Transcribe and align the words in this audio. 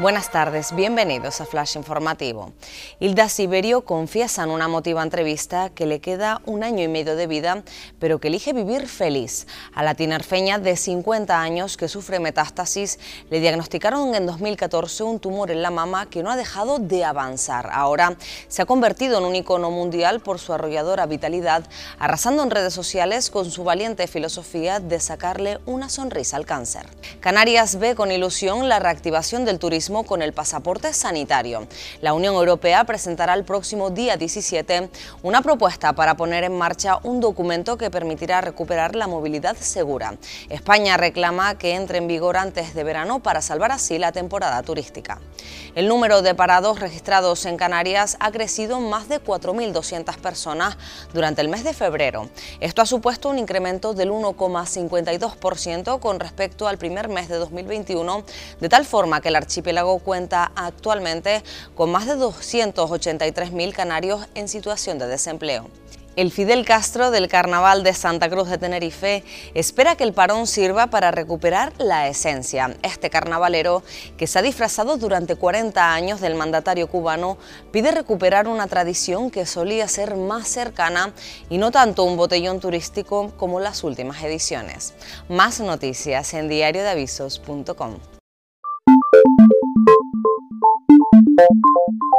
Buenas 0.00 0.30
tardes, 0.30 0.74
bienvenidos 0.74 1.42
a 1.42 1.44
Flash 1.44 1.76
Informativo. 1.76 2.54
Hilda 3.00 3.28
Siberio 3.28 3.84
confiesa 3.84 4.44
en 4.44 4.48
una 4.48 4.66
motiva 4.66 5.02
entrevista 5.02 5.68
que 5.68 5.84
le 5.84 6.00
queda 6.00 6.40
un 6.46 6.64
año 6.64 6.82
y 6.82 6.88
medio 6.88 7.16
de 7.16 7.26
vida, 7.26 7.64
pero 7.98 8.18
que 8.18 8.28
elige 8.28 8.54
vivir 8.54 8.88
feliz. 8.88 9.46
A 9.74 9.82
la 9.82 9.94
tinerfeña 9.94 10.58
de 10.58 10.78
50 10.78 11.38
años 11.38 11.76
que 11.76 11.86
sufre 11.86 12.18
metástasis 12.18 12.98
le 13.28 13.40
diagnosticaron 13.40 14.14
en 14.14 14.24
2014 14.24 15.02
un 15.02 15.20
tumor 15.20 15.50
en 15.50 15.60
la 15.60 15.70
mama 15.70 16.08
que 16.08 16.22
no 16.22 16.30
ha 16.30 16.36
dejado 16.36 16.78
de 16.78 17.04
avanzar. 17.04 17.68
Ahora 17.70 18.16
se 18.48 18.62
ha 18.62 18.64
convertido 18.64 19.18
en 19.18 19.24
un 19.24 19.36
icono 19.36 19.70
mundial 19.70 20.20
por 20.20 20.38
su 20.38 20.54
arrolladora 20.54 21.04
vitalidad, 21.04 21.64
arrasando 21.98 22.42
en 22.42 22.50
redes 22.50 22.72
sociales 22.72 23.28
con 23.28 23.50
su 23.50 23.64
valiente 23.64 24.06
filosofía 24.06 24.80
de 24.80 24.98
sacarle 24.98 25.58
una 25.66 25.90
sonrisa 25.90 26.38
al 26.38 26.46
cáncer. 26.46 26.86
Canarias 27.20 27.78
ve 27.78 27.94
con 27.94 28.10
ilusión 28.10 28.66
la 28.66 28.78
reactivación 28.78 29.44
del 29.44 29.58
turismo 29.58 29.89
con 29.90 30.22
el 30.22 30.32
pasaporte 30.32 30.92
sanitario. 30.92 31.66
La 32.00 32.12
Unión 32.12 32.36
Europea 32.36 32.84
presentará 32.84 33.34
el 33.34 33.42
próximo 33.42 33.90
día 33.90 34.16
17 34.16 34.88
una 35.24 35.42
propuesta 35.42 35.92
para 35.94 36.16
poner 36.16 36.44
en 36.44 36.56
marcha 36.56 37.00
un 37.02 37.18
documento 37.18 37.76
que 37.76 37.90
permitirá 37.90 38.40
recuperar 38.40 38.94
la 38.94 39.08
movilidad 39.08 39.56
segura. 39.56 40.14
España 40.48 40.96
reclama 40.96 41.58
que 41.58 41.74
entre 41.74 41.98
en 41.98 42.06
vigor 42.06 42.36
antes 42.36 42.72
de 42.72 42.84
verano 42.84 43.20
para 43.20 43.42
salvar 43.42 43.72
así 43.72 43.98
la 43.98 44.12
temporada 44.12 44.62
turística. 44.62 45.18
El 45.74 45.88
número 45.88 46.22
de 46.22 46.36
parados 46.36 46.78
registrados 46.78 47.44
en 47.46 47.56
Canarias 47.56 48.16
ha 48.20 48.30
crecido 48.30 48.78
más 48.78 49.08
de 49.08 49.20
4.200 49.20 50.16
personas 50.18 50.76
durante 51.12 51.40
el 51.40 51.48
mes 51.48 51.64
de 51.64 51.74
febrero. 51.74 52.30
Esto 52.60 52.82
ha 52.82 52.86
supuesto 52.86 53.28
un 53.28 53.38
incremento 53.38 53.92
del 53.92 54.10
1,52% 54.10 55.98
con 55.98 56.20
respecto 56.20 56.68
al 56.68 56.78
primer 56.78 57.08
mes 57.08 57.28
de 57.28 57.36
2021, 57.36 58.24
de 58.60 58.68
tal 58.68 58.84
forma 58.84 59.20
que 59.20 59.28
el 59.28 59.36
archipiélago 59.36 59.79
cuenta 59.98 60.52
actualmente 60.54 61.42
con 61.74 61.90
más 61.90 62.06
de 62.06 62.14
283.000 62.16 63.72
canarios 63.72 64.26
en 64.34 64.48
situación 64.48 64.98
de 64.98 65.06
desempleo. 65.06 65.68
El 66.16 66.32
Fidel 66.32 66.66
Castro 66.66 67.12
del 67.12 67.28
Carnaval 67.28 67.84
de 67.84 67.94
Santa 67.94 68.28
Cruz 68.28 68.50
de 68.50 68.58
Tenerife 68.58 69.22
espera 69.54 69.94
que 69.94 70.02
el 70.02 70.12
parón 70.12 70.48
sirva 70.48 70.88
para 70.88 71.12
recuperar 71.12 71.72
la 71.78 72.08
esencia. 72.08 72.76
Este 72.82 73.10
carnavalero, 73.10 73.84
que 74.18 74.26
se 74.26 74.38
ha 74.38 74.42
disfrazado 74.42 74.96
durante 74.96 75.36
40 75.36 75.94
años 75.94 76.20
del 76.20 76.34
mandatario 76.34 76.88
cubano, 76.88 77.38
pide 77.70 77.92
recuperar 77.92 78.48
una 78.48 78.66
tradición 78.66 79.30
que 79.30 79.46
solía 79.46 79.86
ser 79.86 80.16
más 80.16 80.48
cercana 80.48 81.14
y 81.48 81.58
no 81.58 81.70
tanto 81.70 82.02
un 82.02 82.16
botellón 82.16 82.58
turístico 82.58 83.32
como 83.36 83.60
las 83.60 83.84
últimas 83.84 84.20
ediciones. 84.22 84.94
Más 85.28 85.60
noticias 85.60 86.34
en 86.34 86.48
diariodeavisos.com. 86.48 88.19
Thank 90.48 91.50
you. 91.64 92.09